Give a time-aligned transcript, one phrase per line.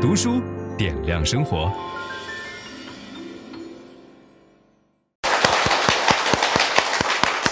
[0.00, 0.40] 读书
[0.78, 1.70] 点亮生活。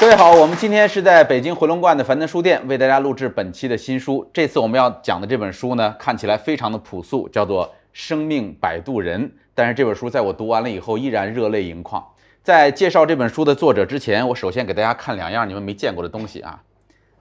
[0.00, 4.28] 各位好，我们今天是在北京回龙观的樊登书店为大家录制本期的新书。
[4.32, 9.22] 这次我们要讲的这本书呢，看起来非常的朴素，叫做《生命摆渡人》。
[9.54, 12.04] 但是这本书在我读完了以后，依然热泪盈眶。
[12.42, 16.60] 在介绍这本书的作者之前，我首先给大家看两样你们没见过的东西啊。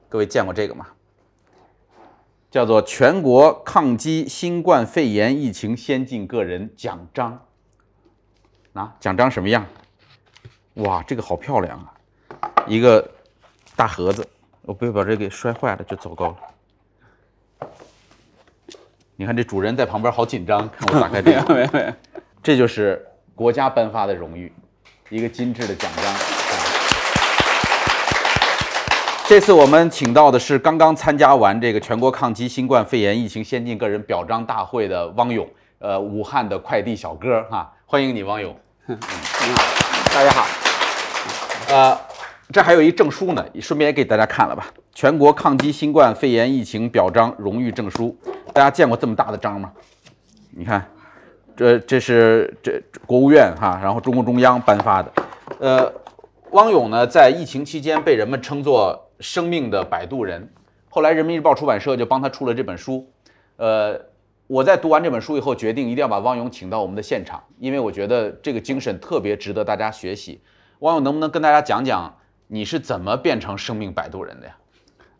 [0.09, 0.87] 各位见过这个吗？
[2.51, 7.47] 叫做全国抗击新冠肺炎疫情先进个人奖章。
[8.73, 9.65] 啊，奖章什么样？
[10.75, 11.93] 哇，这个好漂亮啊！
[12.67, 13.09] 一个
[13.75, 14.25] 大盒子，
[14.63, 16.27] 我不要把这给摔坏了，就糟糕
[17.59, 17.67] 了。
[19.15, 21.95] 你看这主人在旁边好紧张，看我打开这个，
[22.43, 23.05] 这就是
[23.35, 24.51] 国家颁发的荣誉，
[25.09, 26.30] 一个精致的奖章。
[29.31, 35.47] 这次我们请到的是刚刚参加完这个全国抗击新冠肺炎疫情先进个人表彰大会的汪勇，
[35.79, 38.53] 呃，武汉的快递小哥哈，欢迎你，汪勇。
[38.87, 40.45] 你好，大家好。
[41.69, 41.97] 呃。
[42.51, 44.67] 这还有一证书呢，顺便也给大家看了吧。
[44.93, 48.13] 全国抗击新冠肺炎疫情表彰荣誉证书，
[48.51, 49.71] 大家见过这么大的章吗？
[50.49, 50.85] 你看，
[51.55, 55.09] 这这是这国务院哈，然后中共中央颁发的。
[55.59, 55.89] 呃，
[56.49, 60.51] 汪勇呢，在疫情期间被人们称作“生命的摆渡人”，
[60.89, 63.09] 后来人民日报出版社就帮他出了这本书。
[63.55, 63.97] 呃，
[64.47, 70.41] 我在读完这本书以后，决定一定要把汪勇请到我们的现场，因为我觉得这个精神特别值得大家学习。
[70.79, 72.17] 汪勇能不能跟大家讲讲？
[72.47, 74.57] 你是怎么变成生命摆渡人的呀？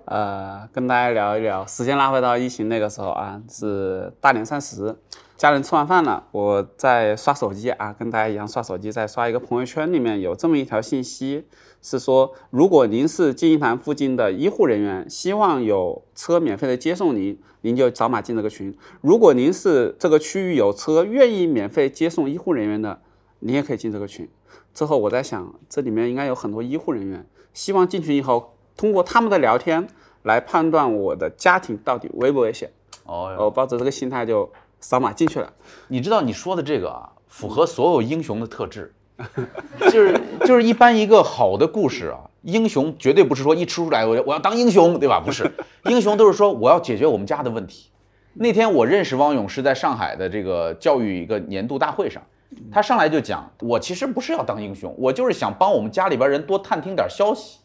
[0.05, 1.65] 呃，跟大家聊一聊。
[1.65, 4.95] 时间拉回到疫情那个时候啊，是大年三十，
[5.37, 11.45] 家人吃完饭了，我在刷手机啊，跟大家一样刷手机，在刷一个朋友圈，里面有这么一条信息，
[11.81, 18.75] 是说如果您是金银潭附近的医护人员，希望有车免费的接送您，您就扫码进这个群。
[19.01, 23.01] 如果您是这个区域有车愿意免费接送医护人员的，
[23.39, 24.29] 您也可以进这个群。
[24.73, 29.87] 之后我在想，这里面应该有很多医护人员，希望进群以后，通过他们的聊天
[30.23, 32.67] 来判断我的家庭到底危不危险。
[33.05, 35.53] 哦，我抱着这个心态就扫码进去了。
[35.89, 38.91] 你知道你说的这个啊，符合所有英雄的特质，
[39.91, 45.21] 就是就是一般一个好的故事啊，英雄绝对不是说一出来我要我要当英雄，对吧？
[45.23, 45.51] 不是，
[45.85, 47.91] 英雄都是说我要解决我们家的问题。
[48.33, 52.23] 那天我认识汪勇是在上海的这个教育一个年度大会上。
[52.71, 57.59] 他上来就讲，我其实不是要当英雄，我就是想帮我们家里边人多探听点消息，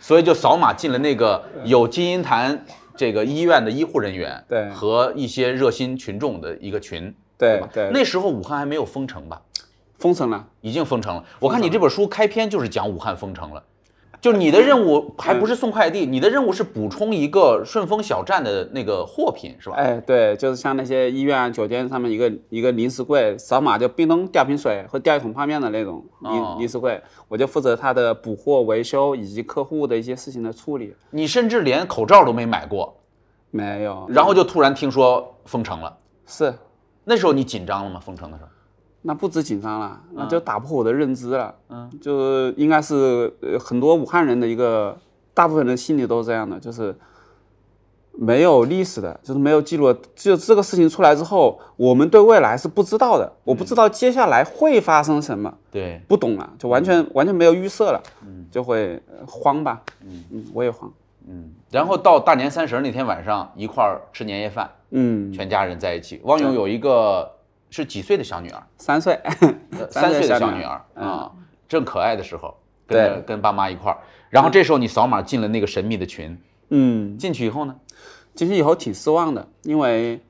[0.00, 2.64] 所以就扫码进了那个有金银潭
[2.96, 7.90] 这个医院的医护人员，对，和一些热心群众的一个群，对对。
[7.92, 9.40] 那时候武汉还没有封城吧？
[9.98, 11.24] 封城了，已经封城了。
[11.38, 13.62] 我看你这本书开篇就是讲武汉封城了。
[14.20, 19.76] 就你的任务还不是送快递，你的任务是补充一个顺丰小站的那个货品，是吧？
[19.76, 30.94] 哎，对，就是像那些医院、酒店上面一个一个临时柜，扫码就叮咚掉瓶水或掉一桶泡面的那种临临时柜，我就负责它的补货、维修以及客户的一些事情的处理。
[31.10, 32.94] 你甚至连口罩都没买过，
[33.50, 36.52] 没有，然后就突然听说封城了，是，
[37.04, 37.98] 那时候你紧张了吗？
[37.98, 38.50] 封城的时候？
[39.02, 41.54] 那不止紧张了，那就打破我的认知了。
[41.70, 44.94] 嗯，就应该是呃很多武汉人的一个
[45.32, 46.94] 大部分人心里都是这样的，就是
[48.12, 49.90] 没有历史的，就是没有记录。
[50.14, 59.80] 就这个事情出来之后，我们对未来是不知道的，我不知道接下来会发生什么，对，不懂了，就完全完全没有预设了，嗯，就会慌吧。
[60.04, 60.92] 嗯嗯，我也慌。
[61.26, 66.20] 嗯，然后到大年三十那天晚上一块儿吃年夜饭，嗯，全家人在一起。
[66.24, 67.30] 汪勇有一个。
[67.70, 68.62] 是几岁的小女儿？
[68.76, 69.18] 三岁，
[69.90, 71.32] 三岁的小女儿啊，
[71.68, 73.98] 正可爱的时候，跟跟爸妈一块儿。
[74.28, 76.38] 然后这时候你扫码进了那个神秘的群，
[76.68, 77.76] 嗯，进去以后呢，
[78.34, 80.22] 进去以后挺失望的，因为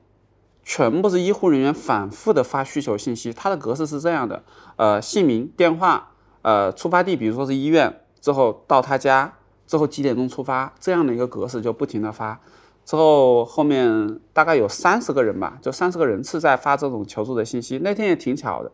[0.63, 4.43] 全部是医护人员反复的发需求信息，它的格式是这样的，
[4.75, 9.33] 呃，姓名、电话，呃，出发地，比如说是医院，之后到他家，
[9.67, 12.39] 之后几点钟出发，这样的一个格式就不停的发。
[12.83, 17.79] 之后后面大概有三十个人吧，就三十个人次在发这种求助的信息。
[17.83, 18.71] 那天也挺巧的，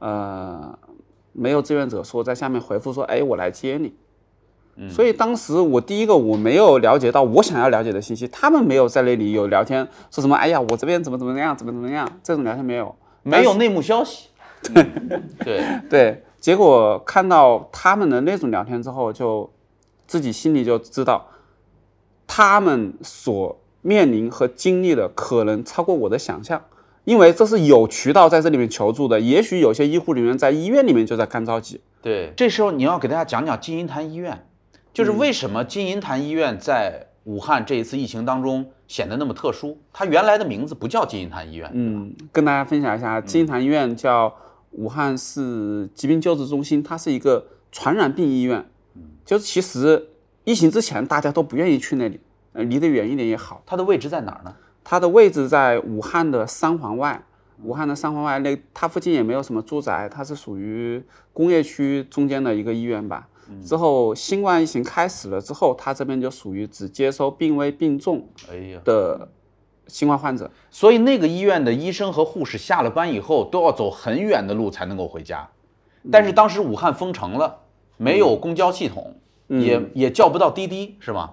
[0.00, 0.78] 呃，
[1.32, 3.94] 没有志愿者说在下面回复说，哎，我来接你。
[4.76, 14.30] 嗯，所以当时我第一个我没有了解到我想要了解的信息，他们没有在那里有聊天，说什么，哎呀，我这边怎么怎么样，怎么怎么样，这种聊天没有，没有内幕消息。
[14.64, 14.82] 对
[15.44, 19.48] 对对，结果看到他们的那种聊天之后，就
[20.06, 21.28] 自己心里就知道。
[22.26, 26.62] 他们所面临和经历的可能超过我的想象，
[27.04, 29.20] 因为这是有渠道在这里面求助的。
[29.20, 31.80] 也许有些医护人员在医院里面就在干着急。
[32.00, 34.46] 对，这时候你要给大家讲讲金银潭医院，
[34.92, 39.78] 就是为什么金银潭医院在武汉这一次疫情当中显得那么特殊？
[39.92, 41.70] 它原来的名字不叫金银潭医院。
[41.72, 44.34] 嗯，跟大家分享一下，金银潭医院叫
[44.72, 48.66] 武汉市疾病救治中心，它是一个传染病医院。
[49.24, 50.08] 就是其实
[50.44, 52.20] 疫情之前大家都不愿意去那里，
[52.52, 53.62] 呃，离得远一点也好。
[53.66, 54.54] 它的位置在哪儿呢？
[54.82, 57.22] 它的位置在武汉的三环外。
[57.62, 61.02] 武汉的三环外，那它附近也没有什么住宅，它是属于
[61.32, 63.28] 工业区中间的一个医院吧。
[63.64, 68.28] 之后新冠疫情开始了之后，它这边就属于只接收病危病重
[68.84, 69.28] 的
[69.86, 70.50] 新冠患者。
[70.70, 75.48] 所以那个医院的医生和护士下了班以后都要走很远的路才能够回家。
[76.10, 77.60] 但是当时武汉封城了，
[77.96, 79.14] 没有公交系统，
[79.48, 81.30] 也也叫不到滴滴，是吗？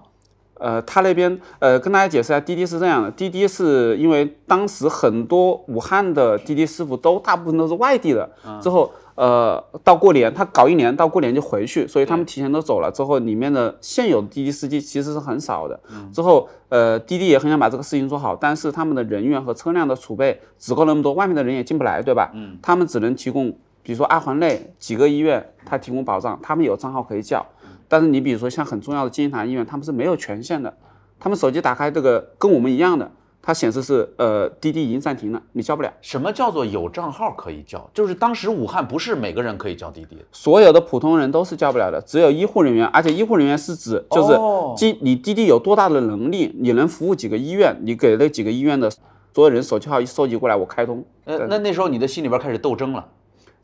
[0.54, 8.30] 呃，他那边呃，跟大家解释一下，滴滴是这样的，滴滴是因为当时很多武汉的滴滴师傅都大部分都是外地的，
[8.62, 12.92] 之后呃到过年他搞一年，到过年就回去，所以他们提前都走了。
[12.92, 15.80] 之后里面的现有的滴滴司机其实是很少的。
[16.12, 22.30] 之后呃滴滴也很想把这个事情做好，但是他们的人员和车辆的储备只够那么多，外面的人也进不来，对吧？
[22.34, 23.50] 嗯，他们只能提供，
[23.82, 27.44] 比如说二环内几个医院，他提供保障，他们有账号可以叫。
[27.92, 30.74] 但是你比如说像很重要的金银潭医院，他们是没有权限的，
[31.20, 33.10] 他们手机打开这个跟我们一样的，
[33.42, 35.92] 它显示是呃滴滴已经暂停了，你叫不了。
[36.00, 37.90] 什么叫做有账号可以叫？
[37.92, 44.38] 就是当时武汉不是每个人可以叫滴滴，所有的普通人都是叫不了的，只有医护人员，而且医护人员是指就是
[44.74, 48.90] 滴你滴滴有多大的能力，你能服务几个医院，你给那几个医院的
[49.34, 51.04] 所有人手机号一收集过来，我开通。
[51.26, 53.06] 呃，那那时候你的心里边开始斗争了，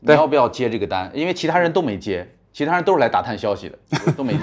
[0.01, 1.09] 你要不要接这个单？
[1.15, 2.35] 因为其他人都没接。
[2.51, 3.77] 其他人都是来打探消息的，
[4.17, 4.39] 都没接。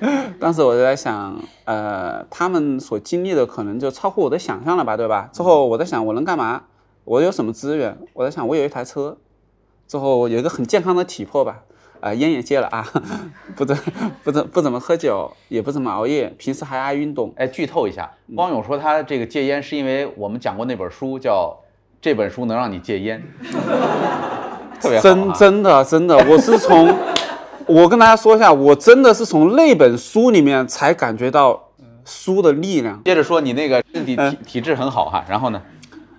[0.00, 5.28] 嗯、当时我就在想，呃，他们所经历的可能就超乎我的想象了吧，对吧？
[5.32, 6.64] 之后我在想，我能干嘛？
[7.04, 7.96] 我有什么资源？
[8.14, 9.18] 我在想，我有一台车，
[9.86, 11.62] 之后有一个很健康的体魄吧，
[12.00, 12.84] 啊、呃，烟也戒了啊，
[13.54, 13.76] 不怎
[14.24, 17.32] 不怎不怎么喝酒，也不怎么熬夜，平时还爱运动。
[17.36, 21.56] 哎，剧透一下，汪勇说他这个戒烟是因为我们讲过那本书叫
[22.00, 23.22] 《这本书能让你戒烟》。
[24.80, 26.94] 真真的真的，我是从，
[27.66, 31.70] 我跟大家说一下，我真的是从那本书里面才感觉到
[32.04, 33.02] 书的力量。
[33.04, 35.60] 接着说，你那个身体体体质很好哈，然后呢？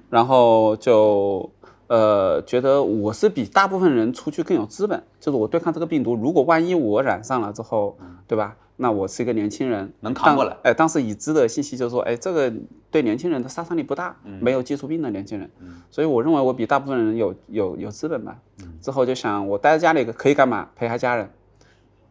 [0.09, 1.49] 然后就
[1.87, 8.55] 呃觉得我是比大部分人出去更有资本，就是我对抗这个病毒，如果万一我染上了之后，对吧？
[8.77, 10.55] 那我是一个年轻人，能扛过来。
[10.63, 12.51] 哎，当时已知的信息就是说，哎，这个
[12.89, 18.37] 对年轻人的杀伤力不大，嗯、没有基础病的年轻人，嗯、所以我认为我比大部分人有有有资本吧。
[18.61, 20.69] 嗯、之后就想，我待在家里可以干嘛？
[20.75, 21.29] 陪下家人。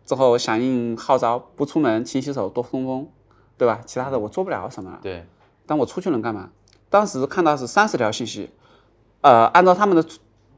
[0.04, 3.08] 之后响应号召，不出门，勤洗手，多通风，
[3.58, 3.80] 对吧？
[3.84, 4.98] 其他的我做不了什么了。
[5.02, 5.24] 对，
[5.66, 6.50] 但我出去能干嘛？
[6.88, 8.50] 当时看到是三十条信息，
[9.20, 10.04] 呃，按照他们的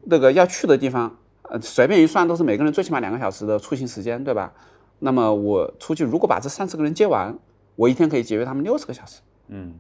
[0.05, 4.53] 那个要去的地方，呃，随便一算都是每个人最起码两个小时的出行时间，对吧？
[5.01, 7.39] 那么我出去，如果把这三十个人接完，
[7.77, 9.21] 我一天可以节约他们六十个小时。
[9.49, 9.75] 嗯，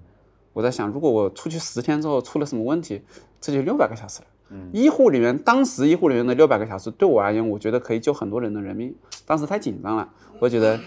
[0.52, 3.02] 我在想，如果我出去十天之后出了什么问题，
[3.40, 4.26] 这就六百个小时了。
[4.50, 8.94] 嗯，医护人员当时医护人员的六百个小时对我而言，我觉得可以救很多人的人命。
[9.26, 10.80] 当时太紧张了，我觉得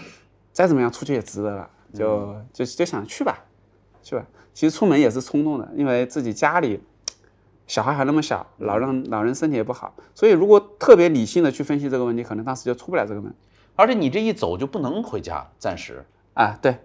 [0.52, 3.38] 再怎么样出去也值得了，就就就想去吧，
[4.02, 4.26] 去吧。
[4.52, 6.80] 其实出门也是冲动的，因为自己家里
[7.66, 13.32] 小孩还那么小，老人老人身体也不好，所以如果特别理性的去分析这个问题，可能当时就出不了这个门。
[13.76, 16.04] 而且你这一走就不能回家，暂时
[16.34, 16.76] 啊，对。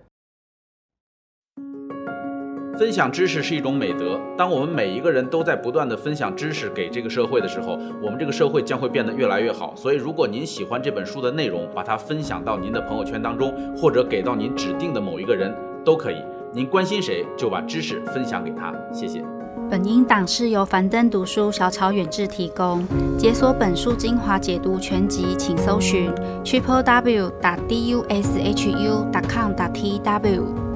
[2.78, 4.22] 分享知识是一种美德。
[4.38, 7.72] 当我们每一个人都在不断的分享知识给这个社会的时候，
[8.04, 9.76] 我们这个社会将会变得越来越好。
[9.76, 15.52] 所以，如果您喜欢这本书的内容，把它分享到您的朋友圈当中，或者给到您指定的某一个人
[15.84, 16.24] 都可以。
[16.54, 18.72] 您关心谁，就把知识分享给他。
[18.94, 19.37] 谢谢。
[19.70, 22.86] 本音档是由樊登读书小草远志提供。
[23.18, 26.10] 解锁本书精华解读全集，请搜寻
[26.44, 30.67] triple w 打 d u s h u 打 com 打 t w。